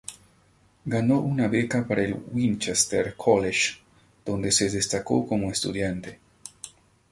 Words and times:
Ganó 0.85 1.19
una 1.19 1.47
beca 1.47 1.85
para 1.87 2.01
el 2.01 2.15
Winchester 2.31 3.13
College, 3.15 3.75
donde 4.25 4.51
se 4.51 4.67
destacó 4.71 5.27
como 5.27 5.51
estudiante. 5.51 6.17